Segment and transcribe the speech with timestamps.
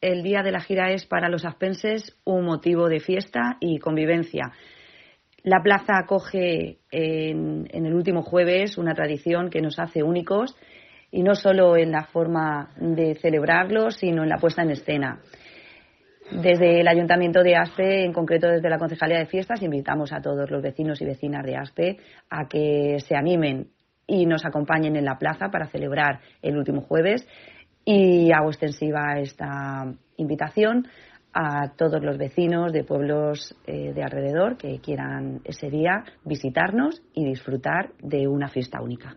[0.00, 4.52] el día de la gira es para los aspenses un motivo de fiesta y convivencia.
[5.42, 10.56] La plaza acoge en, el último jueves una tradición que nos hace únicos
[11.10, 15.20] y no solo en la forma de celebrarlo, sino en la puesta en escena.
[16.30, 20.48] Desde el Ayuntamiento de Aspe, en concreto desde la Concejalía de Fiestas, invitamos a todos
[20.50, 21.96] los vecinos y vecinas de Aspe
[22.28, 23.70] a que se animen
[24.06, 27.26] y nos acompañen en la plaza para celebrar el último jueves
[27.84, 30.86] y hago extensiva esta invitación
[31.32, 37.24] a todos los vecinos de pueblos eh, de alrededor que quieran ese día visitarnos y
[37.24, 39.16] disfrutar de una fiesta única.